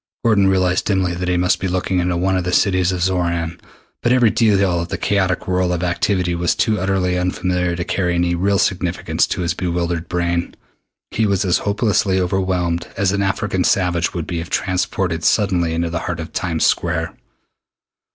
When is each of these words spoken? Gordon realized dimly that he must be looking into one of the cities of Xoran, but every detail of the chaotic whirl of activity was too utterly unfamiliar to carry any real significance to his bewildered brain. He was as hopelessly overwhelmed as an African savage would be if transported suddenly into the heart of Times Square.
Gordon 0.25 0.47
realized 0.47 0.85
dimly 0.85 1.13
that 1.13 1.27
he 1.29 1.37
must 1.37 1.59
be 1.59 1.67
looking 1.67 1.99
into 1.99 2.17
one 2.17 2.35
of 2.35 2.43
the 2.43 2.51
cities 2.51 2.91
of 2.91 3.03
Xoran, 3.03 3.59
but 4.01 4.11
every 4.11 4.31
detail 4.31 4.79
of 4.81 4.87
the 4.87 4.97
chaotic 4.97 5.47
whirl 5.47 5.71
of 5.71 5.83
activity 5.83 6.33
was 6.33 6.55
too 6.55 6.79
utterly 6.79 7.19
unfamiliar 7.19 7.75
to 7.75 7.83
carry 7.83 8.15
any 8.15 8.33
real 8.33 8.57
significance 8.57 9.27
to 9.27 9.41
his 9.41 9.53
bewildered 9.53 10.09
brain. 10.09 10.55
He 11.11 11.27
was 11.27 11.45
as 11.45 11.59
hopelessly 11.59 12.19
overwhelmed 12.19 12.87
as 12.97 13.11
an 13.11 13.21
African 13.21 13.63
savage 13.63 14.11
would 14.15 14.25
be 14.25 14.39
if 14.39 14.49
transported 14.49 15.23
suddenly 15.23 15.71
into 15.71 15.91
the 15.91 15.99
heart 15.99 16.19
of 16.19 16.33
Times 16.33 16.65
Square. 16.65 17.15